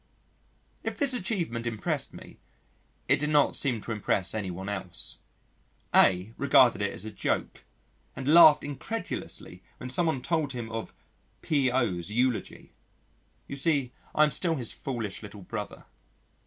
[0.81, 2.39] If this achievement impressed me
[3.07, 5.19] it did not seem to impress anyone else.
[5.93, 7.65] A regarded it as a joke
[8.15, 10.91] and laughed incredulously when someone told him of
[11.43, 12.73] "P.O.'s" eulogy.
[13.47, 15.85] You see I am still his foolish little brother.